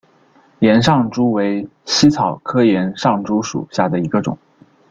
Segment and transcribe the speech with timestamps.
[0.61, 4.35] 岩上珠为茜草科岩上珠属下的一个种。